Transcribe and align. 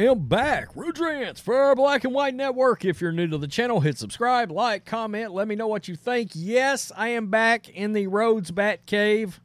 am 0.00 0.26
back. 0.26 0.74
Rudrance 0.74 1.40
for 1.40 1.54
our 1.54 1.74
Black 1.74 2.04
and 2.04 2.14
White 2.14 2.34
Network. 2.34 2.84
If 2.84 3.00
you're 3.00 3.12
new 3.12 3.26
to 3.28 3.38
the 3.38 3.46
channel, 3.46 3.80
hit 3.80 3.98
subscribe, 3.98 4.50
like, 4.50 4.84
comment, 4.84 5.32
let 5.32 5.46
me 5.46 5.54
know 5.54 5.68
what 5.68 5.88
you 5.88 5.96
think. 5.96 6.30
Yes, 6.34 6.90
I 6.96 7.08
am 7.08 7.28
back 7.28 7.68
in 7.68 7.92
the 7.92 8.06
Rhodes 8.06 8.50
Bat 8.50 8.86
Cave. 8.86 9.40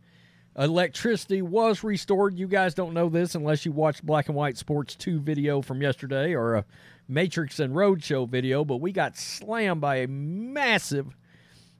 Electricity 0.57 1.41
was 1.41 1.83
restored. 1.83 2.39
You 2.39 2.47
guys 2.47 2.73
don't 2.73 2.93
know 2.93 3.09
this 3.09 3.35
unless 3.35 3.65
you 3.65 3.73
watched 3.73 4.05
Black 4.05 4.27
and 4.27 4.35
White 4.35 4.57
Sports 4.57 4.95
2 4.95 5.19
video 5.19 5.61
from 5.61 5.81
yesterday 5.81 6.33
or 6.33 6.55
a 6.55 6.65
Matrix 7.07 7.59
and 7.59 7.75
Roadshow 7.75 8.27
video, 8.27 8.63
but 8.63 8.77
we 8.77 8.91
got 8.91 9.17
slammed 9.17 9.81
by 9.81 9.97
a 9.97 10.07
massive, 10.07 11.15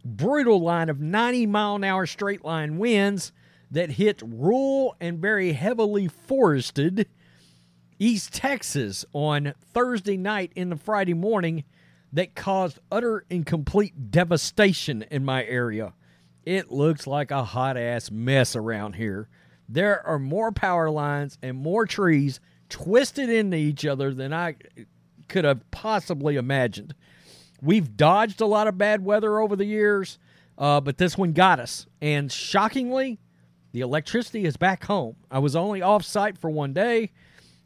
brutal 0.03 0.59
line 0.59 0.89
of 0.89 0.99
90 0.99 1.45
mile 1.45 1.75
an 1.75 1.83
hour 1.83 2.05
straight 2.05 2.43
line 2.43 2.77
winds 2.77 3.31
that 3.71 3.91
hit 3.91 4.21
rural 4.21 4.95
and 4.99 5.19
very 5.19 5.53
heavily 5.53 6.07
forested 6.07 7.07
East 7.99 8.33
Texas 8.33 9.05
on 9.13 9.53
Thursday 9.73 10.17
night 10.17 10.51
into 10.55 10.75
Friday 10.75 11.13
morning 11.13 11.63
that 12.11 12.35
caused 12.35 12.79
utter 12.91 13.25
and 13.29 13.45
complete 13.45 14.11
devastation 14.11 15.05
in 15.11 15.23
my 15.23 15.45
area. 15.45 15.93
It 16.45 16.71
looks 16.71 17.07
like 17.07 17.31
a 17.31 17.43
hot 17.43 17.77
ass 17.77 18.11
mess 18.11 18.55
around 18.55 18.93
here. 18.93 19.29
There 19.67 20.05
are 20.05 20.19
more 20.19 20.51
power 20.51 20.89
lines 20.89 21.37
and 21.41 21.57
more 21.57 21.85
trees 21.85 22.39
twisted 22.69 23.29
into 23.29 23.57
each 23.57 23.85
other 23.85 24.13
than 24.13 24.33
I 24.33 24.55
could 25.27 25.45
have 25.45 25.69
possibly 25.71 26.35
imagined. 26.35 26.93
We've 27.61 27.95
dodged 27.97 28.41
a 28.41 28.45
lot 28.45 28.67
of 28.67 28.77
bad 28.77 29.03
weather 29.03 29.39
over 29.39 29.55
the 29.55 29.65
years, 29.65 30.19
uh, 30.57 30.81
but 30.81 30.97
this 30.97 31.17
one 31.17 31.33
got 31.33 31.59
us. 31.59 31.87
And 32.01 32.31
shockingly, 32.31 33.19
the 33.71 33.81
electricity 33.81 34.45
is 34.45 34.55
back 34.55 34.85
home. 34.85 35.15
I 35.31 35.39
was 35.39 35.55
only 35.55 35.81
off 35.81 36.03
site 36.03 36.37
for 36.37 36.49
one 36.49 36.73
day, 36.73 37.11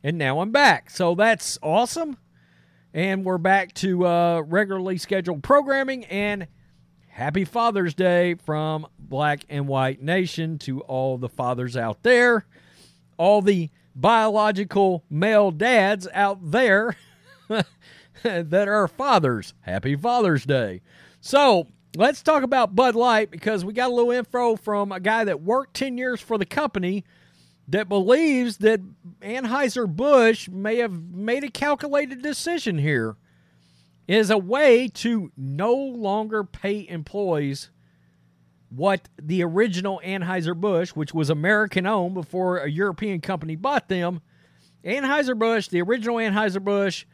and 0.04 0.18
now 0.18 0.40
I'm 0.40 0.52
back. 0.52 0.90
So 0.90 1.16
that's 1.16 1.58
awesome. 1.62 2.18
And 2.94 3.24
we're 3.24 3.38
back 3.38 3.74
to 3.76 4.06
uh, 4.06 4.42
regularly 4.42 4.98
scheduled 4.98 5.44
programming. 5.44 6.06
And 6.06 6.48
happy 7.08 7.46
Father's 7.46 7.94
Day 7.94 8.36
from 8.36 8.88
Black 8.98 9.46
and 9.50 9.68
White 9.68 10.02
Nation 10.02 10.58
to 10.60 10.82
all 10.82 11.18
the 11.18 11.30
fathers 11.30 11.78
out 11.78 12.04
there, 12.04 12.46
all 13.18 13.42
the 13.42 13.70
biological 13.96 15.04
male 15.10 15.52
dads 15.52 16.08
out 16.14 16.52
there 16.52 16.96
that 18.24 18.68
are 18.68 18.88
fathers. 18.88 19.54
Happy 19.62 19.96
Father's 19.96 20.46
Day. 20.46 20.82
So 21.22 21.68
let's 21.96 22.24
talk 22.24 22.44
about 22.44 22.76
Bud 22.76 22.96
Light 22.96 23.30
because 23.30 23.66
we 23.66 23.74
got 23.74 23.92
a 23.92 23.94
little 23.94 24.12
info 24.12 24.56
from 24.56 24.92
a 24.92 25.00
guy 25.00 25.26
that 25.26 25.42
worked 25.42 25.76
10 25.76 25.98
years 25.98 26.22
for 26.22 26.38
the 26.38 26.46
company 26.46 27.04
that 27.70 27.88
believes 27.88 28.58
that 28.58 28.82
Anheuser-Busch 29.22 30.50
may 30.50 30.78
have 30.78 30.92
made 30.92 31.44
a 31.44 31.52
calculated 31.52 32.22
decision 32.22 32.78
here 32.78 33.16
is 34.08 34.32
a 34.32 34.38
way 34.38 34.88
to 34.88 35.32
no 35.38 35.74
longer 35.74 36.44
pay 36.44 36.88
employees 36.88 37.70
what 38.70 39.08
the 39.22 39.44
original 39.44 40.02
Anheuser-Busch, 40.04 40.92
which 40.92 41.14
was 41.14 41.30
American 41.30 41.86
owned 41.86 42.16
before 42.16 42.58
a 42.58 42.70
European 42.70 43.22
company 43.22 43.56
bought 43.56 43.88
them, 43.88 44.22
Anheuser-Busch, 44.84 45.68
the 45.68 45.82
original 45.82 46.18
Anheuser-Busch 46.18 47.06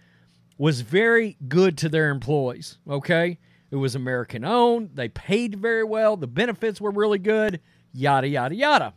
was 0.57 0.81
very 0.81 1.37
good 1.47 1.77
to 1.79 1.89
their 1.89 2.09
employees, 2.09 2.77
okay? 2.89 3.39
It 3.71 3.75
was 3.75 3.95
American 3.95 4.45
owned. 4.45 4.91
They 4.93 5.09
paid 5.09 5.55
very 5.55 5.83
well. 5.83 6.15
The 6.15 6.27
benefits 6.27 6.79
were 6.79 6.91
really 6.91 7.19
good. 7.19 7.59
Yada, 7.91 8.27
yada, 8.27 8.55
yada. 8.55 8.93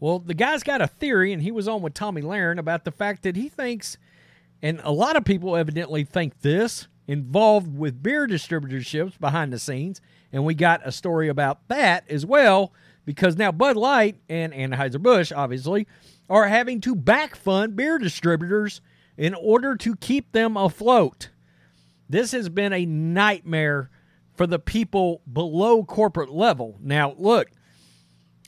Well, 0.00 0.18
the 0.18 0.34
guy's 0.34 0.62
got 0.62 0.80
a 0.80 0.86
theory, 0.86 1.32
and 1.32 1.42
he 1.42 1.52
was 1.52 1.68
on 1.68 1.82
with 1.82 1.94
Tomi 1.94 2.22
Lahren 2.22 2.58
about 2.58 2.84
the 2.84 2.90
fact 2.90 3.22
that 3.22 3.36
he 3.36 3.48
thinks, 3.48 3.98
and 4.62 4.80
a 4.82 4.90
lot 4.90 5.14
of 5.14 5.24
people 5.24 5.56
evidently 5.56 6.04
think 6.04 6.40
this, 6.40 6.88
involved 7.06 7.76
with 7.76 8.02
beer 8.02 8.26
distributorships 8.26 9.18
behind 9.18 9.52
the 9.52 9.58
scenes. 9.58 10.00
And 10.32 10.44
we 10.44 10.54
got 10.54 10.86
a 10.86 10.92
story 10.92 11.28
about 11.28 11.66
that 11.68 12.08
as 12.08 12.24
well, 12.24 12.72
because 13.04 13.36
now 13.36 13.52
Bud 13.52 13.76
Light 13.76 14.20
and 14.28 14.52
Anheuser-Busch, 14.52 15.32
obviously, 15.32 15.86
are 16.28 16.46
having 16.46 16.80
to 16.82 16.94
back 16.94 17.34
fund 17.34 17.74
beer 17.74 17.98
distributors 17.98 18.80
in 19.16 19.34
order 19.34 19.76
to 19.76 19.96
keep 19.96 20.32
them 20.32 20.56
afloat. 20.56 21.30
This 22.08 22.32
has 22.32 22.48
been 22.48 22.72
a 22.72 22.86
nightmare 22.86 23.90
for 24.34 24.46
the 24.46 24.60
people 24.60 25.20
below 25.30 25.84
corporate 25.84 26.30
level. 26.30 26.78
Now, 26.80 27.14
look, 27.18 27.50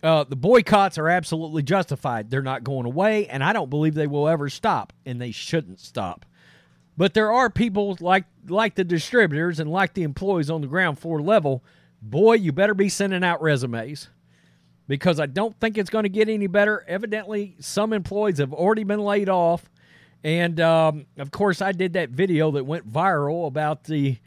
uh, 0.02 0.24
the 0.24 0.36
boycotts 0.36 0.98
are 0.98 1.08
absolutely 1.08 1.62
justified. 1.62 2.30
They're 2.30 2.42
not 2.42 2.64
going 2.64 2.86
away, 2.86 3.28
and 3.28 3.42
I 3.42 3.52
don't 3.52 3.70
believe 3.70 3.94
they 3.94 4.06
will 4.06 4.28
ever 4.28 4.48
stop, 4.48 4.92
and 5.06 5.20
they 5.20 5.30
shouldn't 5.30 5.78
stop. 5.80 6.26
But 6.96 7.14
there 7.14 7.32
are 7.32 7.48
people 7.48 7.96
like 8.00 8.24
like 8.48 8.74
the 8.74 8.84
distributors 8.84 9.60
and 9.60 9.70
like 9.70 9.94
the 9.94 10.02
employees 10.02 10.50
on 10.50 10.60
the 10.60 10.66
ground 10.66 10.98
floor 10.98 11.22
level. 11.22 11.64
Boy, 12.02 12.34
you 12.34 12.52
better 12.52 12.74
be 12.74 12.88
sending 12.88 13.22
out 13.22 13.40
resumes 13.40 14.08
because 14.88 15.20
I 15.20 15.26
don't 15.26 15.58
think 15.60 15.78
it's 15.78 15.88
going 15.88 16.02
to 16.02 16.08
get 16.08 16.28
any 16.28 16.48
better. 16.48 16.84
Evidently, 16.88 17.56
some 17.60 17.92
employees 17.92 18.38
have 18.38 18.52
already 18.52 18.84
been 18.84 19.00
laid 19.00 19.28
off. 19.28 19.70
And 20.24 20.60
um, 20.60 21.06
of 21.16 21.30
course, 21.30 21.62
I 21.62 21.72
did 21.72 21.94
that 21.94 22.10
video 22.10 22.50
that 22.52 22.64
went 22.64 22.90
viral 22.90 23.46
about 23.46 23.84
the 23.84 24.19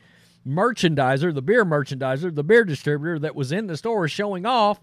merchandiser, 0.47 1.33
the 1.33 1.41
beer 1.41 1.65
merchandiser, 1.65 2.33
the 2.33 2.43
beer 2.43 2.63
distributor 2.63 3.19
that 3.19 3.35
was 3.35 3.51
in 3.51 3.67
the 3.67 3.77
store 3.77 4.07
showing 4.07 4.45
off 4.45 4.79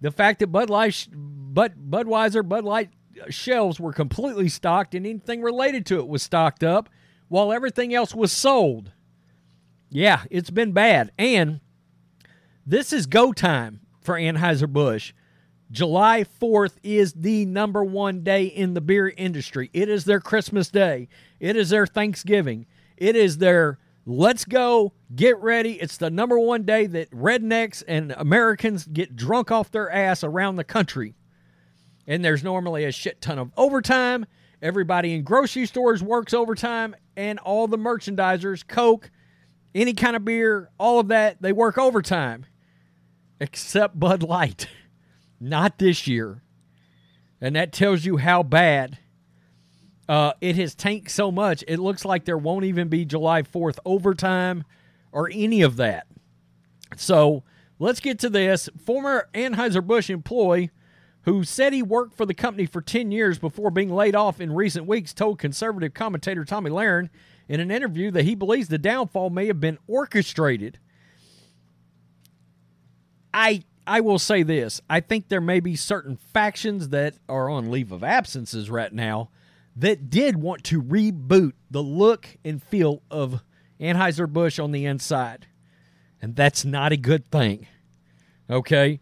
the 0.00 0.10
fact 0.10 0.38
that 0.40 0.48
Bud 0.48 0.70
Light, 0.70 1.06
Bud, 1.12 1.74
Budweiser, 1.90 2.46
Bud 2.48 2.64
Light 2.64 2.90
shelves 3.28 3.78
were 3.78 3.92
completely 3.92 4.48
stocked 4.48 4.94
and 4.94 5.06
anything 5.06 5.42
related 5.42 5.84
to 5.86 5.98
it 5.98 6.08
was 6.08 6.22
stocked 6.22 6.64
up 6.64 6.88
while 7.28 7.52
everything 7.52 7.94
else 7.94 8.14
was 8.14 8.32
sold. 8.32 8.92
Yeah, 9.90 10.22
it's 10.30 10.50
been 10.50 10.72
bad. 10.72 11.10
And 11.18 11.60
this 12.64 12.92
is 12.92 13.06
go 13.06 13.32
time 13.32 13.80
for 14.00 14.14
Anheuser-Busch. 14.14 15.12
July 15.70 16.24
4th 16.40 16.76
is 16.82 17.12
the 17.12 17.44
number 17.46 17.84
one 17.84 18.24
day 18.24 18.44
in 18.44 18.74
the 18.74 18.80
beer 18.80 19.08
industry. 19.16 19.70
It 19.72 19.88
is 19.88 20.04
their 20.04 20.20
Christmas 20.20 20.68
day. 20.68 21.08
It 21.38 21.56
is 21.56 21.70
their 21.70 21.86
Thanksgiving. 21.86 22.66
It 22.96 23.14
is 23.14 23.38
their 23.38 23.78
let's 24.06 24.44
go, 24.44 24.92
get 25.14 25.38
ready. 25.38 25.72
It's 25.80 25.96
the 25.96 26.10
number 26.10 26.38
one 26.38 26.64
day 26.64 26.86
that 26.86 27.10
rednecks 27.10 27.82
and 27.86 28.12
Americans 28.16 28.86
get 28.86 29.16
drunk 29.16 29.50
off 29.50 29.70
their 29.70 29.90
ass 29.90 30.24
around 30.24 30.56
the 30.56 30.64
country. 30.64 31.14
And 32.06 32.24
there's 32.24 32.42
normally 32.42 32.84
a 32.84 32.92
shit 32.92 33.20
ton 33.20 33.38
of 33.38 33.52
overtime. 33.56 34.26
Everybody 34.62 35.14
in 35.14 35.22
grocery 35.22 35.66
stores 35.66 36.02
works 36.02 36.34
overtime, 36.34 36.94
and 37.16 37.38
all 37.38 37.66
the 37.66 37.78
merchandisers, 37.78 38.66
Coke, 38.66 39.10
any 39.74 39.94
kind 39.94 40.16
of 40.16 40.24
beer, 40.24 40.70
all 40.78 41.00
of 41.00 41.08
that, 41.08 41.40
they 41.40 41.52
work 41.52 41.78
overtime. 41.78 42.44
Except 43.40 43.98
Bud 43.98 44.22
Light. 44.22 44.68
Not 45.40 45.78
this 45.78 46.06
year. 46.06 46.42
And 47.40 47.56
that 47.56 47.72
tells 47.72 48.04
you 48.04 48.18
how 48.18 48.42
bad 48.42 48.98
uh, 50.10 50.32
it 50.40 50.56
has 50.56 50.74
tanked 50.74 51.08
so 51.08 51.30
much, 51.30 51.62
it 51.68 51.78
looks 51.78 52.04
like 52.04 52.24
there 52.24 52.36
won't 52.36 52.64
even 52.64 52.88
be 52.88 53.04
July 53.04 53.42
4th 53.42 53.78
overtime 53.84 54.64
or 55.12 55.30
any 55.32 55.62
of 55.62 55.76
that. 55.76 56.08
So 56.96 57.44
let's 57.78 58.00
get 58.00 58.18
to 58.18 58.28
this. 58.28 58.68
Former 58.84 59.28
Anheuser-Busch 59.32 60.10
employee 60.10 60.70
who 61.22 61.44
said 61.44 61.72
he 61.72 61.84
worked 61.84 62.16
for 62.16 62.26
the 62.26 62.34
company 62.34 62.66
for 62.66 62.80
10 62.80 63.12
years 63.12 63.38
before 63.38 63.70
being 63.70 63.94
laid 63.94 64.16
off 64.16 64.40
in 64.40 64.52
recent 64.52 64.84
weeks 64.84 65.14
told 65.14 65.38
conservative 65.38 65.94
commentator 65.94 66.44
Tomi 66.44 66.70
Lahren 66.70 67.08
in 67.48 67.60
an 67.60 67.70
interview 67.70 68.10
that 68.10 68.24
he 68.24 68.34
believes 68.34 68.66
the 68.66 68.78
downfall 68.78 69.30
may 69.30 69.46
have 69.46 69.60
been 69.60 69.78
orchestrated. 69.86 70.80
I 73.32 73.62
I 73.86 74.00
will 74.00 74.18
say 74.18 74.42
this. 74.42 74.80
I 74.90 74.98
think 74.98 75.28
there 75.28 75.40
may 75.40 75.60
be 75.60 75.76
certain 75.76 76.16
factions 76.16 76.88
that 76.88 77.14
are 77.28 77.48
on 77.48 77.70
leave 77.70 77.92
of 77.92 78.02
absences 78.02 78.68
right 78.70 78.92
now 78.92 79.30
that 79.80 80.10
did 80.10 80.36
want 80.36 80.62
to 80.64 80.82
reboot 80.82 81.52
the 81.70 81.82
look 81.82 82.28
and 82.44 82.62
feel 82.62 83.02
of 83.10 83.42
Anheuser-Busch 83.80 84.58
on 84.58 84.72
the 84.72 84.84
inside. 84.84 85.46
And 86.20 86.36
that's 86.36 86.66
not 86.66 86.92
a 86.92 86.98
good 86.98 87.30
thing. 87.30 87.66
Okay? 88.50 89.00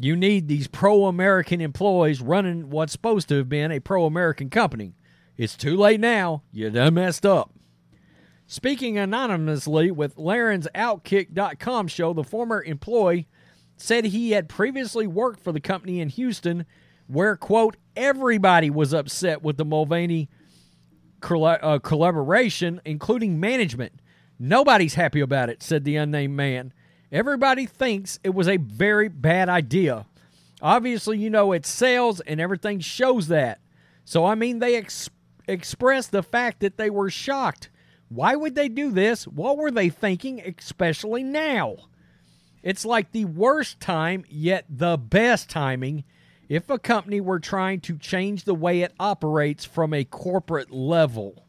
You 0.00 0.16
need 0.16 0.48
these 0.48 0.66
pro 0.66 1.06
American 1.06 1.60
employees 1.60 2.20
running 2.20 2.70
what's 2.70 2.92
supposed 2.92 3.28
to 3.28 3.36
have 3.36 3.48
been 3.48 3.70
a 3.70 3.78
pro 3.78 4.04
American 4.04 4.50
company. 4.50 4.96
It's 5.36 5.56
too 5.56 5.76
late 5.76 6.00
now. 6.00 6.42
You 6.50 6.70
done 6.70 6.94
messed 6.94 7.24
up. 7.24 7.52
Speaking 8.48 8.98
anonymously 8.98 9.92
with 9.92 10.16
Lahren's 10.16 10.66
Outkick.com 10.74 11.86
show, 11.86 12.12
the 12.12 12.24
former 12.24 12.62
employee 12.62 13.28
said 13.76 14.06
he 14.06 14.32
had 14.32 14.48
previously 14.48 15.06
worked 15.06 15.40
for 15.40 15.52
the 15.52 15.60
company 15.60 16.00
in 16.00 16.08
Houston 16.08 16.66
where, 17.06 17.36
quote, 17.36 17.76
everybody 17.96 18.70
was 18.70 18.92
upset 18.92 19.42
with 19.42 19.56
the 19.56 19.64
Mulvaney 19.64 20.28
uh, 21.22 21.78
collaboration, 21.78 22.80
including 22.84 23.40
management. 23.40 23.92
Nobody's 24.38 24.94
happy 24.94 25.20
about 25.20 25.48
it, 25.48 25.62
said 25.62 25.84
the 25.84 25.96
unnamed 25.96 26.36
man. 26.36 26.72
Everybody 27.10 27.66
thinks 27.66 28.18
it 28.22 28.34
was 28.34 28.48
a 28.48 28.58
very 28.58 29.08
bad 29.08 29.48
idea. 29.48 30.06
Obviously, 30.60 31.18
you 31.18 31.30
know 31.30 31.52
it's 31.52 31.68
sales 31.68 32.20
and 32.20 32.40
everything 32.40 32.80
shows 32.80 33.28
that. 33.28 33.60
So, 34.04 34.24
I 34.24 34.34
mean, 34.34 34.58
they 34.58 34.76
ex- 34.76 35.10
expressed 35.48 36.12
the 36.12 36.22
fact 36.22 36.60
that 36.60 36.76
they 36.76 36.90
were 36.90 37.10
shocked. 37.10 37.70
Why 38.08 38.36
would 38.36 38.54
they 38.54 38.68
do 38.68 38.90
this? 38.90 39.26
What 39.26 39.56
were 39.56 39.70
they 39.70 39.88
thinking, 39.88 40.40
especially 40.58 41.22
now? 41.22 41.76
It's 42.62 42.84
like 42.84 43.12
the 43.12 43.24
worst 43.24 43.80
time, 43.80 44.24
yet 44.28 44.64
the 44.68 44.96
best 44.96 45.48
timing 45.48 46.04
if 46.48 46.70
a 46.70 46.78
company 46.78 47.20
were 47.20 47.40
trying 47.40 47.80
to 47.80 47.98
change 47.98 48.44
the 48.44 48.54
way 48.54 48.82
it 48.82 48.94
operates 49.00 49.64
from 49.64 49.92
a 49.92 50.04
corporate 50.04 50.70
level. 50.70 51.44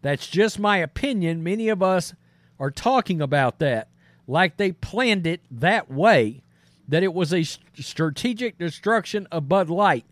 That's 0.00 0.26
just 0.26 0.58
my 0.58 0.78
opinion. 0.78 1.42
Many 1.42 1.68
of 1.68 1.82
us 1.82 2.14
are 2.58 2.70
talking 2.70 3.20
about 3.20 3.58
that 3.58 3.88
like 4.26 4.56
they 4.56 4.72
planned 4.72 5.26
it 5.26 5.42
that 5.50 5.90
way, 5.90 6.42
that 6.88 7.02
it 7.02 7.12
was 7.12 7.32
a 7.32 7.42
strategic 7.42 8.58
destruction 8.58 9.26
of 9.30 9.48
Bud 9.48 9.68
Light. 9.68 10.06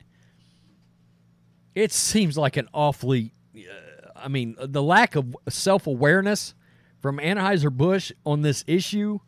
It 1.75 1.93
seems 1.93 2.37
like 2.37 2.57
an 2.57 2.69
awfully, 2.75 3.33
uh, 3.57 4.11
I 4.17 4.29
mean, 4.29 4.57
the 4.59 4.83
lack 4.83 5.15
of 5.15 5.37
self 5.49 5.87
awareness 5.87 6.55
from 7.01 7.19
Anheuser-Busch 7.19 8.13
on 8.27 8.43
this 8.43 8.65
issue 8.67 9.21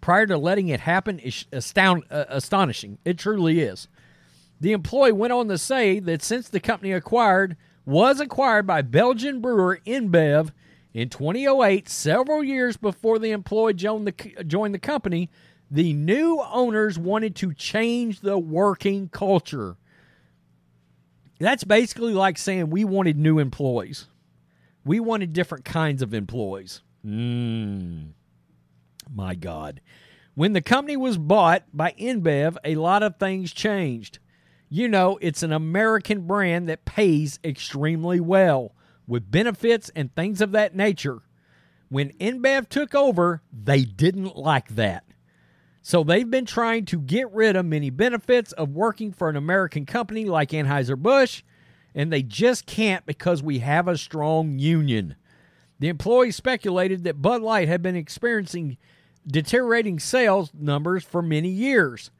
prior 0.00 0.26
to 0.26 0.36
letting 0.36 0.68
it 0.68 0.80
happen 0.80 1.18
is 1.18 1.46
astound, 1.52 2.04
uh, 2.10 2.24
astonishing. 2.28 2.98
It 3.04 3.18
truly 3.18 3.60
is. 3.60 3.88
The 4.60 4.72
employee 4.72 5.12
went 5.12 5.32
on 5.32 5.48
to 5.48 5.58
say 5.58 5.98
that 6.00 6.22
since 6.22 6.48
the 6.48 6.60
company 6.60 6.92
acquired 6.92 7.56
was 7.84 8.20
acquired 8.20 8.66
by 8.66 8.82
Belgian 8.82 9.40
brewer 9.40 9.80
InBev 9.86 10.50
in 10.92 11.08
2008, 11.08 11.88
several 11.88 12.42
years 12.42 12.76
before 12.76 13.18
the 13.18 13.30
employee 13.30 13.74
joined 13.74 14.06
the, 14.06 14.44
joined 14.44 14.74
the 14.74 14.78
company, 14.78 15.28
the 15.70 15.92
new 15.92 16.40
owners 16.50 16.98
wanted 16.98 17.34
to 17.36 17.52
change 17.52 18.20
the 18.20 18.38
working 18.38 19.08
culture. 19.08 19.76
That's 21.38 21.64
basically 21.64 22.14
like 22.14 22.38
saying 22.38 22.70
we 22.70 22.84
wanted 22.84 23.18
new 23.18 23.38
employees. 23.38 24.06
We 24.84 25.00
wanted 25.00 25.32
different 25.32 25.64
kinds 25.64 26.00
of 26.00 26.14
employees. 26.14 26.82
Mm, 27.04 28.10
my 29.12 29.34
God. 29.34 29.80
When 30.34 30.52
the 30.52 30.62
company 30.62 30.96
was 30.96 31.18
bought 31.18 31.64
by 31.72 31.92
InBev, 31.98 32.56
a 32.64 32.76
lot 32.76 33.02
of 33.02 33.18
things 33.18 33.52
changed. 33.52 34.18
You 34.74 34.88
know, 34.88 35.20
it's 35.22 35.44
an 35.44 35.52
American 35.52 36.22
brand 36.22 36.68
that 36.68 36.84
pays 36.84 37.38
extremely 37.44 38.18
well 38.18 38.74
with 39.06 39.30
benefits 39.30 39.88
and 39.94 40.12
things 40.12 40.40
of 40.40 40.50
that 40.50 40.74
nature. 40.74 41.22
When 41.90 42.10
InBev 42.14 42.68
took 42.68 42.92
over, 42.92 43.40
they 43.52 43.84
didn't 43.84 44.34
like 44.34 44.70
that. 44.70 45.04
So 45.80 46.02
they've 46.02 46.28
been 46.28 46.44
trying 46.44 46.86
to 46.86 46.98
get 46.98 47.30
rid 47.30 47.54
of 47.54 47.64
many 47.66 47.90
benefits 47.90 48.50
of 48.50 48.70
working 48.70 49.12
for 49.12 49.28
an 49.28 49.36
American 49.36 49.86
company 49.86 50.24
like 50.24 50.50
Anheuser-Busch, 50.50 51.44
and 51.94 52.12
they 52.12 52.24
just 52.24 52.66
can't 52.66 53.06
because 53.06 53.44
we 53.44 53.60
have 53.60 53.86
a 53.86 53.96
strong 53.96 54.58
union. 54.58 55.14
The 55.78 55.88
employees 55.88 56.34
speculated 56.34 57.04
that 57.04 57.22
Bud 57.22 57.42
Light 57.42 57.68
had 57.68 57.80
been 57.80 57.94
experiencing 57.94 58.78
deteriorating 59.24 60.00
sales 60.00 60.50
numbers 60.52 61.04
for 61.04 61.22
many 61.22 61.50
years, 61.50 62.10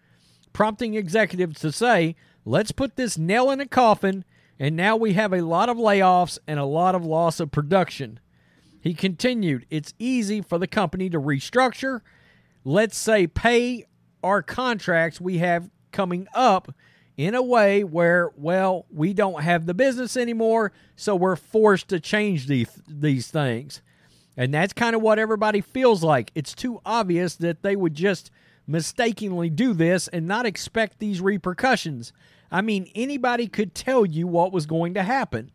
prompting 0.53 0.95
executives 0.95 1.59
to 1.59 1.73
say, 1.73 2.15
let's 2.45 2.73
put 2.73 2.97
this 2.97 3.19
nail 3.19 3.51
in 3.51 3.61
a 3.61 3.67
coffin, 3.67 4.25
and 4.59 4.77
now 4.77 4.97
we 4.97 5.15
have 5.15 5.33
a 5.33 5.43
lot 5.43 5.69
of 5.69 5.77
layoffs 5.77 6.39
and 6.47 6.59
a 6.59 6.65
lot 6.65 6.95
of 6.95 7.05
loss 7.05 7.41
of 7.41 7.51
production. 7.51 8.21
He 8.81 8.95
continued, 8.95 9.67
it's 9.71 9.95
easy 9.99 10.43
for 10.43 10.59
the 10.59 10.67
company 10.67 11.09
to 11.11 11.21
restructure, 11.21 12.01
let's 12.65 12.99
say, 12.99 13.27
pay 13.27 13.87
our 14.23 14.43
contracts 14.43 15.21
we 15.21 15.39
have 15.39 15.71
coming 15.91 16.27
up 16.35 16.75
in 17.17 17.35
a 17.35 17.43
way 17.43 17.85
where, 17.85 18.31
well, 18.37 18.87
we 18.91 19.13
don't 19.13 19.43
have 19.43 19.67
the 19.67 19.75
business 19.75 20.17
anymore, 20.17 20.73
so 20.97 21.15
we're 21.15 21.37
forced 21.37 21.89
to 21.89 22.01
change 22.01 22.47
these, 22.47 22.69
these 22.89 23.31
things. 23.31 23.81
And 24.37 24.53
that's 24.53 24.73
kind 24.73 24.97
of 24.97 25.03
what 25.03 25.19
everybody 25.19 25.61
feels 25.61 26.03
like. 26.03 26.33
It's 26.35 26.55
too 26.55 26.81
obvious 26.85 27.37
that 27.37 27.63
they 27.63 27.77
would 27.77 27.95
just 27.95 28.31
mistakenly 28.67 29.51
do 29.51 29.75
this 29.75 30.09
and 30.09 30.27
not 30.27 30.47
expect 30.47 30.99
these 30.99 31.21
repercussions. 31.21 32.13
I 32.51 32.61
mean, 32.61 32.91
anybody 32.95 33.47
could 33.47 33.75
tell 33.75 34.07
you 34.07 34.27
what 34.27 34.53
was 34.53 34.67
going 34.67 34.95
to 34.95 35.03
happen. 35.03 35.51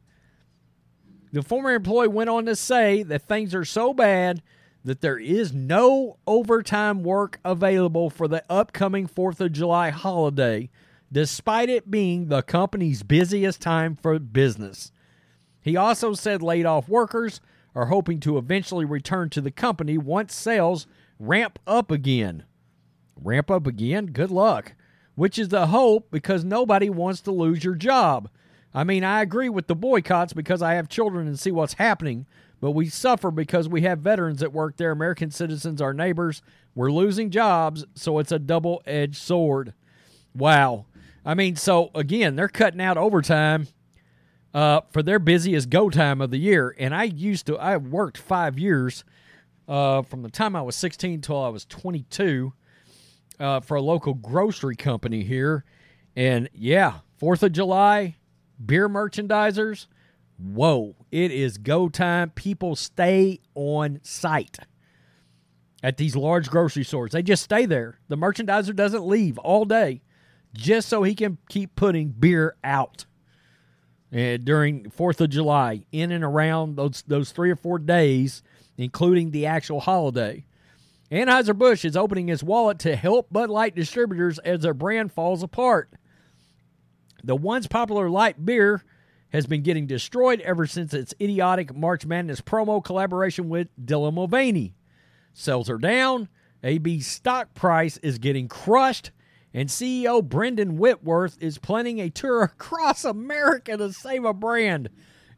The 1.32 1.44
former 1.44 1.74
employee 1.74 2.08
went 2.08 2.30
on 2.30 2.46
to 2.46 2.56
say 2.56 3.04
that 3.04 3.28
things 3.28 3.54
are 3.54 3.66
so 3.66 3.94
bad 3.94 4.42
that 4.84 5.02
there 5.02 5.20
is 5.20 5.54
no 5.54 6.18
overtime 6.26 7.04
work 7.04 7.40
available 7.44 8.10
for 8.10 8.28
the 8.28 8.44
upcoming 8.50 9.08
4th 9.08 9.40
of 9.40 9.52
July 9.52 9.90
holiday, 9.90 10.70
despite 11.12 11.70
it 11.70 11.92
being 11.92 12.28
the 12.28 12.42
company's 12.42 13.04
busiest 13.04 13.62
time 13.62 13.96
for 13.96 14.18
business. 14.20 14.92
He 15.62 15.76
also 15.76 16.14
said 16.14 16.42
laid 16.42 16.66
off 16.66 16.88
workers 16.88 17.42
are 17.76 17.88
hoping 17.88 18.20
to 18.22 18.38
eventually 18.38 18.86
return 18.86 19.30
to 19.30 19.42
the 19.42 19.52
company 19.52 19.98
once 19.98 20.34
sales 20.34 20.88
ramp 21.20 21.60
up 21.68 21.92
again. 21.92 22.44
Ramp 23.24 23.52
up 23.52 23.68
again? 23.68 24.08
Good 24.08 24.32
luck. 24.32 24.74
Which 25.16 25.38
is 25.38 25.50
the 25.50 25.68
hope 25.68 26.10
because 26.12 26.44
nobody 26.44 26.90
wants 26.90 27.22
to 27.22 27.32
lose 27.32 27.64
your 27.64 27.76
job. 27.76 28.30
I 28.74 28.84
mean, 28.84 29.04
I 29.04 29.22
agree 29.22 29.50
with 29.50 29.68
the 29.68 29.76
boycotts 29.76 30.34
because 30.34 30.62
I 30.62 30.76
have 30.76 30.88
children 30.88 31.28
and 31.28 31.40
see 31.40 31.52
what's 31.52 31.74
happening, 31.74 32.26
but 32.62 32.72
we 32.72 32.88
suffer 32.88 33.32
because 33.32 33.68
we 33.68 33.82
have 33.82 34.00
veterans 34.00 34.40
that 34.40 34.54
work 34.54 34.78
there, 34.78 34.92
American 34.92 35.32
citizens, 35.32 35.82
our 35.82 35.94
neighbors. 35.94 36.42
We're 36.76 36.92
losing 36.92 37.32
jobs, 37.32 37.86
so 37.96 38.20
it's 38.20 38.32
a 38.32 38.40
double 38.40 38.82
edged 38.86 39.18
sword. 39.18 39.74
Wow. 40.36 40.86
I 41.26 41.34
mean, 41.34 41.56
so 41.56 41.90
again, 41.96 42.36
they're 42.36 42.48
cutting 42.48 42.82
out 42.82 42.98
overtime 42.98 43.68
uh, 44.54 44.82
for 44.92 45.04
their 45.04 45.20
busiest 45.20 45.70
go 45.70 45.90
time 45.90 46.22
of 46.22 46.32
the 46.32 46.38
year. 46.38 46.76
And 46.78 46.94
I 46.96 47.04
used 47.04 47.48
to, 47.48 47.58
I 47.58 47.78
worked 47.78 48.18
five 48.18 48.58
years 48.60 49.04
uh, 49.68 50.04
from 50.04 50.22
the 50.22 50.30
time 50.30 50.56
I 50.56 50.62
was 50.62 50.76
16 50.76 51.22
till 51.22 51.42
I 51.42 51.50
was 51.50 51.66
22 51.66 52.54
uh, 53.40 53.60
for 53.60 53.78
a 53.78 53.82
local 53.82 54.14
grocery 54.14 54.76
company 54.76 55.24
here. 55.24 55.64
And 56.16 56.50
yeah, 56.54 57.00
4th 57.22 57.44
of 57.44 57.52
July, 57.52 58.18
beer 58.64 58.90
merchandisers, 58.90 59.88
whoa, 60.38 60.96
it 61.12 61.32
is 61.32 61.58
go 61.58 61.90
time. 61.90 62.32
People 62.32 62.76
stay 62.76 63.40
on 63.56 64.00
site 64.04 64.60
at 65.82 65.98
these 65.98 66.16
large 66.16 66.50
grocery 66.50 66.84
stores. 66.84 67.12
They 67.12 67.24
just 67.24 67.44
stay 67.44 67.66
there. 67.66 68.00
The 68.08 68.18
merchandiser 68.18 68.76
doesn't 68.76 69.06
leave 69.06 69.38
all 69.38 69.66
day 69.66 70.02
just 70.54 70.90
so 70.90 71.04
he 71.04 71.16
can 71.16 71.38
keep 71.48 71.76
putting 71.76 72.10
beer 72.10 72.56
out 72.64 73.06
uh, 74.14 74.38
during 74.38 74.90
Fourth 74.90 75.22
of 75.22 75.30
July, 75.30 75.86
in 75.92 76.12
and 76.12 76.24
around 76.24 76.76
those 76.76 77.04
those 77.08 77.32
three 77.32 77.52
or 77.52 77.56
four 77.56 77.78
days, 77.78 78.42
including 78.78 79.32
the 79.32 79.46
actual 79.46 79.82
holiday. 79.82 80.46
Anheuser 81.12 81.58
Busch 81.58 81.86
is 81.86 81.98
opening 81.98 82.30
its 82.30 82.44
wallet 82.44 82.80
to 82.80 82.96
help 82.96 83.32
Bud 83.32 83.50
Light 83.50 83.76
distributors 83.76 84.38
as 84.40 84.62
their 84.62 84.74
brand 84.74 85.12
falls 85.12 85.42
apart. 85.42 85.90
The 87.24 87.36
once 87.36 87.68
popular 87.68 88.10
light 88.10 88.46
beer 88.46 88.84
has 89.30 89.48
been 89.48 89.64
getting 89.64 89.88
destroyed 89.88 90.40
ever 90.42 90.66
since 90.66 90.94
its 90.94 91.14
idiotic 91.20 91.76
March 91.76 92.06
Madness 92.06 92.42
promo 92.42 92.84
collaboration 92.84 93.50
with 93.50 93.68
Dylan 93.84 94.14
Mulvaney. 94.14 94.76
Sales 95.34 95.70
are 95.70 95.78
down. 95.78 96.30
AB's 96.64 97.08
stock 97.08 97.54
price 97.54 97.98
is 97.98 98.18
getting 98.18 98.48
crushed 98.48 99.12
and 99.54 99.70
CEO 99.70 100.24
Brendan 100.24 100.78
Whitworth 100.78 101.38
is 101.42 101.58
planning 101.58 102.00
a 102.00 102.10
tour 102.10 102.44
across 102.44 103.04
America 103.04 103.78
to 103.78 103.92
save 103.94 104.26
a 104.26 104.34
brand. 104.34 104.90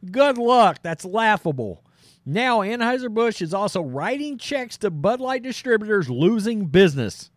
Good 0.10 0.38
luck. 0.38 0.80
That's 0.82 1.06
laughable. 1.06 1.84
Now, 2.25 2.60
Anheuser-Busch 2.60 3.42
is 3.42 3.54
also 3.54 3.82
writing 3.82 4.38
checks 4.38 4.78
to 4.78 4.92
Bud 4.92 5.20
Light 5.20 5.42
distributors 5.42 6.10
losing 6.10 6.66
business. 6.66 7.32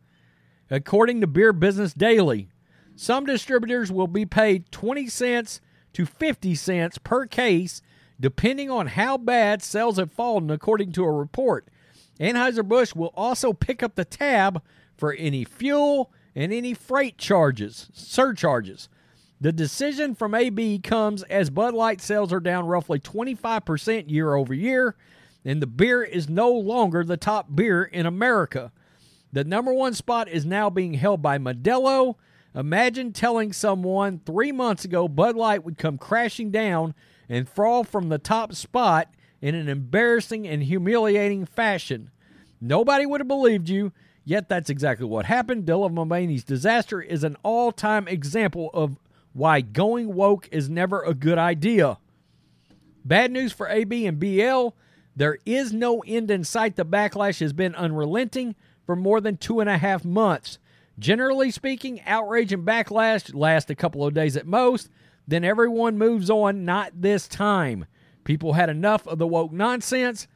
According 0.71 1.21
to 1.23 1.27
Beer 1.27 1.53
Business 1.55 1.95
Daily, 1.95 2.51
some 2.95 3.25
distributors 3.25 3.91
will 3.91 4.07
be 4.07 4.27
paid 4.27 4.71
20 4.71 5.07
cents 5.09 5.61
to 5.95 6.05
50 6.05 6.55
cents 6.55 6.99
per 6.99 7.27
case, 7.27 7.81
depending 8.21 8.71
on 8.71 8.89
how 8.89 9.17
bad 9.17 9.63
sales 9.63 9.97
have 9.97 10.13
fallen, 10.13 10.51
according 10.51 10.93
to 10.93 11.05
a 11.05 11.11
report. 11.11 11.69
Anheuser-Busch 12.21 12.95
will 12.95 13.13
also 13.15 13.53
pick 13.53 13.83
up 13.83 13.95
the 13.95 14.05
tab 14.05 14.63
for 14.97 15.15
any 15.15 15.45
fuel 15.45 16.13
and 16.35 16.53
any 16.53 16.75
freight 16.75 17.17
charges, 17.17 17.89
surcharges. 17.93 18.89
The 19.45 19.53
decision 19.53 20.15
from 20.15 20.35
AB 20.35 20.79
comes 20.79 21.23
as 21.25 21.51
Bud 21.51 21.75
Light 21.75 22.01
sales 22.01 22.33
are 22.33 22.41
down 22.41 22.65
roughly 22.65 22.99
25% 22.99 24.11
year 24.11 24.35
over 24.35 24.55
year, 24.55 24.97
and 25.45 25.61
the 25.61 25.67
beer 25.67 26.03
is 26.03 26.31
no 26.31 26.51
longer 26.51 27.05
the 27.05 27.19
top 27.19 27.55
beer 27.55 27.83
in 27.83 28.07
America. 28.07 28.73
The 29.35 29.45
number 29.45 29.71
one 29.71 29.93
spot 29.93 30.31
is 30.31 30.47
now 30.47 30.71
being 30.71 30.95
held 30.95 31.21
by 31.21 31.37
Modelo. 31.37 32.15
Imagine 32.55 33.13
telling 33.13 33.53
someone 33.53 34.23
three 34.25 34.51
months 34.51 34.87
ago 34.87 35.09
Bud 35.09 35.37
Light 35.37 35.63
would 35.63 35.77
come 35.77 35.99
crashing 35.99 36.51
down 36.51 36.95
and 37.29 37.47
fall 37.47 37.85
from 37.85 38.09
the 38.09 38.17
top 38.17 38.55
spot 38.55 39.13
in 39.43 39.55
an 39.55 39.69
embarrassing 39.69 40.49
and 40.49 40.63
humiliating 40.63 41.45
fashion. 41.45 42.11
Nobody 42.63 43.05
would 43.05 43.21
have 43.21 43.29
believed 43.29 43.69
you, 43.69 43.93
Yet 44.25 44.49
that's 44.49 44.71
exactly 44.71 45.07
what 45.07 45.27
happened. 45.27 45.67
Dylan 45.67 45.93
Mulvaney's 45.93 46.45
disaster 46.45 47.01
is 47.01 47.25
an 47.25 47.37
all 47.43 47.73
time 47.73 48.09
example 48.09 48.71
of 48.73 48.97
why 49.35 49.61
going 49.61 50.15
woke 50.15 50.49
is 50.51 50.71
never 50.71 51.03
a 51.03 51.13
good 51.13 51.39
idea. 51.39 51.99
Bad 53.05 53.33
news 53.33 53.53
for 53.53 53.69
AB 53.69 54.07
and 54.07 54.19
BL. 54.19 54.69
There 55.15 55.39
is 55.45 55.73
no 55.73 56.03
end 56.07 56.31
in 56.31 56.45
sight. 56.45 56.77
The 56.77 56.87
backlash 56.87 57.41
has 57.41 57.53
been 57.53 57.75
unrelenting 57.75 58.55
for 58.87 58.97
more 58.97 59.21
than 59.21 59.37
two 59.37 59.61
and 59.61 59.69
a 59.69 59.77
half 59.77 60.05
months. 60.05 60.59
Generally 60.99 61.51
speaking, 61.51 62.01
outrage 62.07 62.53
and 62.53 62.67
backlash 62.67 63.35
last 63.35 63.69
a 63.69 63.75
couple 63.75 64.07
of 64.07 64.15
days 64.15 64.37
at 64.37 64.47
most. 64.47 64.89
Then 65.27 65.45
everyone 65.45 65.99
moves 65.99 66.31
on. 66.31 66.65
Not 66.65 67.03
this 67.03 67.29
time. 67.29 67.87
People 68.23 68.55
had 68.55 68.71
enough 68.71 69.07
of 69.07 69.19
the 69.19 69.27
woke 69.27 69.53
nonsense. 69.53 70.29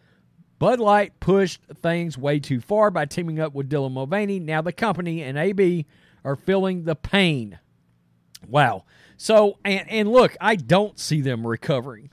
Bud 0.58 0.80
Light 0.80 1.20
pushed 1.20 1.62
things 1.72 2.18
way 2.18 2.40
too 2.40 2.60
far 2.60 2.90
by 2.90 3.04
teaming 3.04 3.38
up 3.38 3.54
with 3.54 3.70
Dylan 3.70 3.92
Mulvaney. 3.92 4.40
Now 4.40 4.60
the 4.60 4.72
company 4.72 5.22
and 5.22 5.38
AB 5.38 5.86
are 6.24 6.36
feeling 6.36 6.84
the 6.84 6.96
pain. 6.96 7.60
Wow. 8.46 8.84
So 9.16 9.58
and 9.64 9.88
and 9.90 10.10
look, 10.10 10.36
I 10.40 10.56
don't 10.56 10.98
see 10.98 11.20
them 11.20 11.46
recovering. 11.46 12.10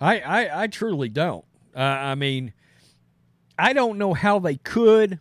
I 0.00 0.20
I, 0.20 0.62
I 0.64 0.66
truly 0.66 1.08
don't. 1.08 1.44
Uh, 1.74 1.80
I 1.80 2.14
mean, 2.14 2.52
I 3.58 3.72
don't 3.72 3.98
know 3.98 4.12
how 4.12 4.38
they 4.38 4.56
could, 4.56 5.20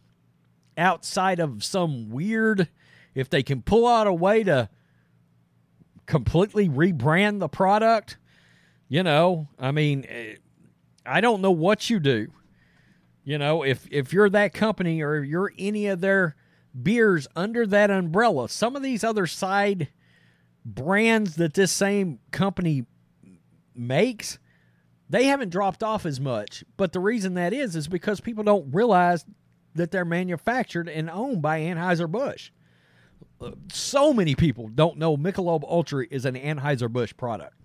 outside 0.78 1.40
of 1.40 1.64
some 1.64 2.10
weird, 2.10 2.68
if 3.14 3.30
they 3.30 3.44
can 3.44 3.62
pull 3.62 3.88
out 3.88 4.08
a 4.08 4.14
way 4.14 4.44
to 4.44 4.70
completely 6.06 6.68
rebrand 6.68 7.40
the 7.40 7.48
product. 7.48 8.18
You 8.90 9.04
know, 9.04 9.48
I 9.58 9.72
mean, 9.72 10.06
eh, 10.10 10.36
I 11.06 11.22
don't 11.22 11.42
know 11.42 11.52
what 11.52 11.90
you 11.90 12.00
do. 12.00 12.34
You 13.24 13.38
know, 13.38 13.64
if 13.64 13.88
if 13.92 14.12
you're 14.12 14.30
that 14.30 14.54
company 14.54 15.02
or 15.02 15.24
you're 15.24 15.54
any 15.58 15.88
of 15.88 16.02
their 16.02 16.36
beers 16.82 17.28
under 17.36 17.66
that 17.68 17.92
umbrella, 17.92 18.50
some 18.50 18.76
of 18.76 18.82
these 18.82 19.04
other 19.04 19.28
side 19.28 19.90
brands 20.66 21.36
that 21.36 21.54
this 21.54 21.72
same 21.72 22.20
company 22.32 22.86
makes, 23.76 24.40
they 25.10 25.26
haven't 25.26 25.50
dropped 25.50 25.84
off 25.84 26.06
as 26.06 26.20
much. 26.20 26.64
But 26.78 26.94
the 26.94 27.00
reason 27.00 27.34
that 27.36 27.54
is 27.54 27.76
is 27.76 27.88
because 27.88 28.22
people 28.22 28.44
don't 28.44 28.74
realize 28.74 29.26
that 29.76 29.92
they're 29.92 30.06
manufactured 30.06 30.90
and 30.90 31.10
owned 31.10 31.42
by 31.42 31.62
Anheuser-Busch. 31.62 32.52
So 33.72 34.14
many 34.14 34.36
people 34.36 34.68
don't 34.68 34.98
know 34.98 35.18
Michelob 35.18 35.64
Ultra 35.64 36.06
is 36.12 36.26
an 36.26 36.36
Anheuser-Busch 36.36 37.16
product. 37.18 37.56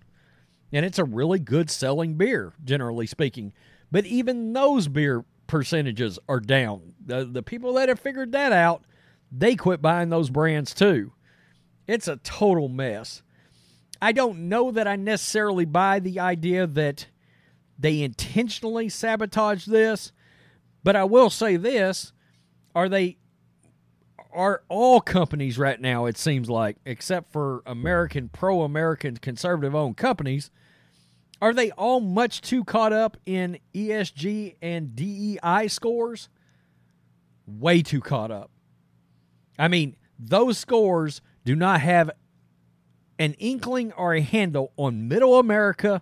And 0.71 0.85
it's 0.85 0.99
a 0.99 1.05
really 1.05 1.39
good 1.39 1.69
selling 1.69 2.15
beer, 2.15 2.53
generally 2.63 3.07
speaking. 3.07 3.53
But 3.91 4.05
even 4.05 4.53
those 4.53 4.87
beer 4.87 5.23
percentages 5.45 6.19
are 6.27 6.39
down. 6.39 6.93
The, 7.05 7.25
the 7.25 7.43
people 7.43 7.73
that 7.73 7.89
have 7.89 7.99
figured 7.99 8.33
that 8.33 8.51
out, 8.51 8.83
they 9.31 9.55
quit 9.55 9.81
buying 9.81 10.09
those 10.09 10.29
brands 10.29 10.73
too. 10.73 11.13
It's 11.87 12.07
a 12.07 12.17
total 12.17 12.67
mess. 12.67 13.21
I 14.01 14.11
don't 14.11 14.49
know 14.49 14.71
that 14.71 14.87
I 14.87 14.95
necessarily 14.95 15.65
buy 15.65 15.99
the 15.99 16.19
idea 16.19 16.67
that 16.67 17.07
they 17.79 18.01
intentionally 18.01 18.89
sabotage 18.89 19.65
this, 19.65 20.11
but 20.83 20.95
I 20.95 21.03
will 21.05 21.29
say 21.29 21.57
this, 21.57 22.13
are 22.75 22.89
they 22.89 23.17
are 24.33 24.61
all 24.69 25.01
companies 25.01 25.57
right 25.57 25.81
now 25.81 26.05
it 26.05 26.15
seems 26.15 26.47
like 26.47 26.77
except 26.85 27.31
for 27.31 27.63
American 27.65 28.29
pro-American 28.29 29.17
conservative 29.17 29.73
owned 29.73 29.97
companies 29.97 30.51
are 31.41 31.53
they 31.53 31.71
all 31.71 31.99
much 31.99 32.41
too 32.41 32.63
caught 32.63 32.93
up 32.93 33.17
in 33.25 33.59
ESG 33.73 34.55
and 34.61 34.95
DEI 34.95 35.67
scores? 35.67 36.29
Way 37.45 37.81
too 37.81 38.01
caught 38.01 38.31
up. 38.31 38.49
I 39.59 39.67
mean, 39.67 39.95
those 40.17 40.57
scores 40.57 41.21
do 41.47 41.55
not 41.55 41.79
have 41.79 42.11
an 43.17 43.33
inkling 43.35 43.93
or 43.93 44.13
a 44.13 44.19
handle 44.19 44.73
on 44.75 45.07
middle 45.07 45.39
America, 45.39 46.01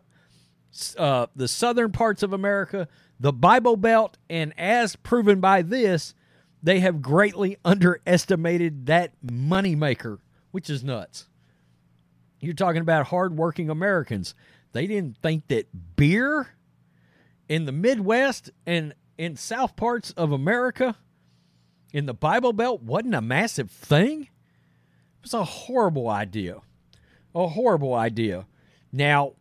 uh, 0.98 1.28
the 1.36 1.48
southern 1.48 1.92
parts 1.92 2.24
of 2.24 2.34
America, 2.34 2.88
the 3.20 3.32
Bible 3.32 3.78
Belt, 3.78 4.18
and 4.28 4.56
as 4.58 4.96
proven 4.96 5.40
by 5.40 5.62
this, 5.62 6.16
they 6.64 6.80
have 6.80 7.00
greatly 7.00 7.58
underestimated 7.64 8.88
that 8.88 9.12
moneymaker, 9.24 10.18
which 10.50 10.68
is 10.68 10.84
nuts. 10.84 11.28
You're 12.40 12.56
talking 12.56 12.82
about 12.82 13.06
hardworking 13.06 13.70
Americans. 13.70 14.34
They 14.72 14.88
didn't 14.88 15.20
think 15.22 15.48
that 15.50 15.68
beer 15.96 16.56
in 17.48 17.66
the 17.66 17.72
Midwest 17.72 18.50
and 18.66 18.96
in 19.16 19.36
south 19.36 19.76
parts 19.76 20.10
of 20.18 20.32
America 20.32 20.98
in 21.94 22.08
the 22.08 22.16
Bible 22.16 22.52
Belt 22.52 22.82
wasn't 22.82 23.14
a 23.14 23.22
massive 23.22 23.70
thing 23.70 24.30
was 25.26 25.34
a 25.34 25.44
horrible 25.44 26.08
idea. 26.08 26.62
A 27.34 27.48
horrible 27.48 27.96
idea. 27.96 28.46
Now, 28.92 29.34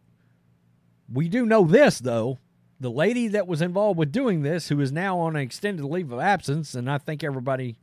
we 1.12 1.28
do 1.28 1.44
know 1.44 1.64
this, 1.64 1.98
though. 1.98 2.38
The 2.80 2.90
lady 2.90 3.28
that 3.28 3.46
was 3.46 3.60
involved 3.60 3.98
with 3.98 4.10
doing 4.10 4.42
this, 4.42 4.68
who 4.68 4.80
is 4.80 4.90
now 4.90 5.18
on 5.18 5.36
an 5.36 5.42
extended 5.42 5.84
leave 5.84 6.10
of 6.10 6.20
absence, 6.20 6.74
and 6.74 6.90
I 6.90 6.98
think 6.98 7.22
everybody 7.22 7.76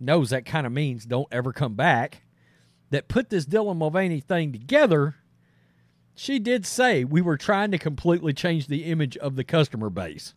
knows 0.00 0.30
that 0.30 0.46
kind 0.46 0.66
of 0.66 0.72
means 0.72 1.04
don't 1.04 1.28
ever 1.32 1.52
come 1.52 1.74
back, 1.74 2.22
that 2.90 3.08
put 3.08 3.28
this 3.28 3.44
Dylan 3.44 3.76
Mulvaney 3.76 4.20
thing 4.20 4.52
together, 4.52 5.16
she 6.14 6.38
did 6.38 6.64
say 6.64 7.04
we 7.04 7.20
were 7.20 7.36
trying 7.36 7.72
to 7.72 7.78
completely 7.78 8.32
change 8.32 8.68
the 8.68 8.84
image 8.84 9.16
of 9.16 9.36
the 9.36 9.44
customer 9.44 9.90
base. 9.90 10.34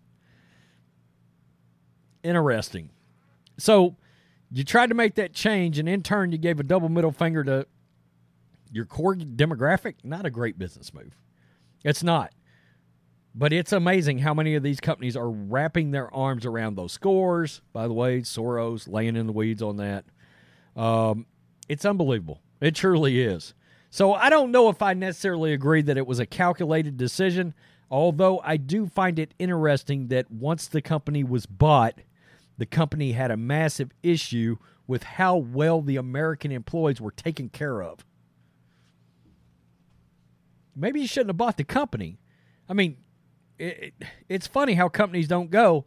Interesting. 2.23 2.89
So, 3.57 3.95
you 4.51 4.63
tried 4.63 4.87
to 4.87 4.95
make 4.95 5.15
that 5.15 5.33
change, 5.33 5.79
and 5.79 5.87
in 5.87 6.03
turn, 6.03 6.31
you 6.31 6.37
gave 6.37 6.59
a 6.59 6.63
double 6.63 6.89
middle 6.89 7.11
finger 7.11 7.43
to 7.43 7.67
your 8.71 8.85
core 8.85 9.15
demographic. 9.15 9.95
Not 10.03 10.25
a 10.25 10.29
great 10.29 10.57
business 10.57 10.93
move. 10.93 11.15
It's 11.83 12.03
not. 12.03 12.33
But 13.33 13.53
it's 13.53 13.71
amazing 13.71 14.19
how 14.19 14.33
many 14.33 14.55
of 14.55 14.63
these 14.63 14.81
companies 14.81 15.15
are 15.15 15.29
wrapping 15.29 15.91
their 15.91 16.13
arms 16.13 16.45
around 16.45 16.75
those 16.75 16.91
scores. 16.91 17.61
By 17.71 17.87
the 17.87 17.93
way, 17.93 18.21
Soros 18.21 18.91
laying 18.91 19.15
in 19.15 19.25
the 19.25 19.33
weeds 19.33 19.61
on 19.61 19.77
that. 19.77 20.03
Um, 20.75 21.25
it's 21.69 21.85
unbelievable. 21.85 22.41
It 22.59 22.75
truly 22.75 23.21
is. 23.21 23.53
So 23.89 24.13
I 24.13 24.29
don't 24.29 24.51
know 24.51 24.69
if 24.69 24.81
I 24.81 24.93
necessarily 24.93 25.53
agree 25.53 25.81
that 25.81 25.97
it 25.97 26.07
was 26.07 26.19
a 26.19 26.25
calculated 26.25 26.97
decision, 26.97 27.53
although 27.89 28.41
I 28.43 28.57
do 28.57 28.85
find 28.85 29.17
it 29.17 29.33
interesting 29.39 30.07
that 30.07 30.29
once 30.29 30.67
the 30.67 30.81
company 30.81 31.23
was 31.23 31.45
bought, 31.45 31.99
the 32.61 32.65
company 32.67 33.13
had 33.13 33.31
a 33.31 33.37
massive 33.37 33.89
issue 34.03 34.55
with 34.85 35.01
how 35.01 35.35
well 35.35 35.81
the 35.81 35.97
American 35.97 36.51
employees 36.51 37.01
were 37.01 37.09
taken 37.09 37.49
care 37.49 37.81
of. 37.81 38.05
Maybe 40.75 41.01
you 41.01 41.07
shouldn't 41.07 41.29
have 41.29 41.37
bought 41.37 41.57
the 41.57 41.63
company. 41.63 42.19
I 42.69 42.73
mean, 42.73 42.97
it, 43.57 43.95
it, 43.99 44.07
it's 44.29 44.45
funny 44.45 44.75
how 44.75 44.89
companies 44.89 45.27
don't 45.27 45.49
go. 45.49 45.85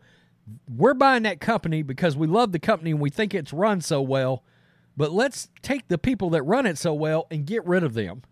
We're 0.68 0.94
buying 0.94 1.22
that 1.22 1.38
company 1.38 1.82
because 1.82 2.16
we 2.16 2.26
love 2.26 2.50
the 2.50 2.58
company 2.58 2.90
and 2.90 2.98
we 2.98 3.08
think 3.08 3.34
it's 3.34 3.52
run 3.52 3.80
so 3.80 4.02
well, 4.02 4.42
but 4.96 5.12
let's 5.12 5.50
take 5.62 5.86
the 5.86 5.96
people 5.96 6.28
that 6.30 6.42
run 6.42 6.66
it 6.66 6.76
so 6.76 6.92
well 6.92 7.28
and 7.30 7.46
get 7.46 7.64
rid 7.64 7.84
of 7.84 7.94
them. 7.94 8.22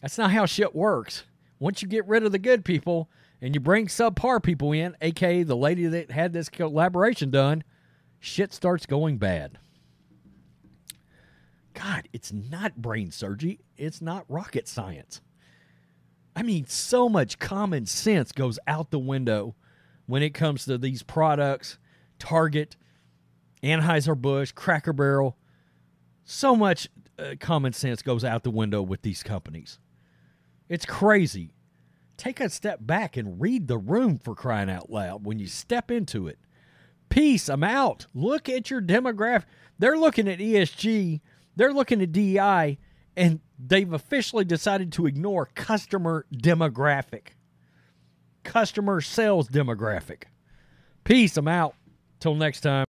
That's 0.00 0.16
not 0.16 0.30
how 0.30 0.46
shit 0.46 0.74
works. 0.74 1.24
Once 1.58 1.82
you 1.82 1.88
get 1.88 2.08
rid 2.08 2.24
of 2.24 2.32
the 2.32 2.38
good 2.38 2.64
people, 2.64 3.10
and 3.40 3.54
you 3.54 3.60
bring 3.60 3.86
subpar 3.86 4.42
people 4.42 4.72
in, 4.72 4.96
aka 5.00 5.42
the 5.42 5.56
lady 5.56 5.86
that 5.86 6.10
had 6.10 6.32
this 6.32 6.48
collaboration 6.48 7.30
done, 7.30 7.64
shit 8.18 8.52
starts 8.52 8.86
going 8.86 9.18
bad. 9.18 9.58
God, 11.72 12.08
it's 12.12 12.32
not 12.32 12.76
brain 12.76 13.10
surgery. 13.10 13.60
It's 13.76 14.02
not 14.02 14.24
rocket 14.28 14.68
science. 14.68 15.20
I 16.36 16.42
mean, 16.42 16.66
so 16.66 17.08
much 17.08 17.38
common 17.38 17.86
sense 17.86 18.32
goes 18.32 18.58
out 18.66 18.90
the 18.90 18.98
window 18.98 19.54
when 20.06 20.22
it 20.22 20.34
comes 20.34 20.64
to 20.64 20.78
these 20.78 21.02
products. 21.02 21.78
Target, 22.18 22.76
Anheuser-Busch, 23.62 24.52
Cracker 24.52 24.92
Barrel. 24.92 25.36
So 26.24 26.54
much 26.54 26.88
uh, 27.18 27.34
common 27.40 27.72
sense 27.72 28.02
goes 28.02 28.24
out 28.24 28.42
the 28.42 28.50
window 28.50 28.82
with 28.82 29.02
these 29.02 29.22
companies. 29.22 29.78
It's 30.68 30.84
crazy 30.84 31.52
take 32.20 32.38
a 32.38 32.50
step 32.50 32.78
back 32.82 33.16
and 33.16 33.40
read 33.40 33.66
the 33.66 33.78
room 33.78 34.18
for 34.18 34.34
crying 34.34 34.70
out 34.70 34.90
loud 34.90 35.24
when 35.24 35.38
you 35.38 35.46
step 35.46 35.90
into 35.90 36.28
it. 36.28 36.38
Peace, 37.08 37.48
I'm 37.48 37.64
out. 37.64 38.06
Look 38.14 38.48
at 38.48 38.70
your 38.70 38.82
demographic. 38.82 39.44
They're 39.78 39.96
looking 39.96 40.28
at 40.28 40.38
ESG, 40.38 41.20
they're 41.56 41.72
looking 41.72 42.02
at 42.02 42.12
DEI, 42.12 42.78
and 43.16 43.40
they've 43.58 43.92
officially 43.92 44.44
decided 44.44 44.92
to 44.92 45.06
ignore 45.06 45.46
customer 45.54 46.26
demographic, 46.32 47.28
customer 48.44 49.00
sales 49.00 49.48
demographic. 49.48 50.24
Peace, 51.04 51.36
I'm 51.36 51.48
out. 51.48 51.74
Till 52.20 52.34
next 52.34 52.60
time. 52.60 52.89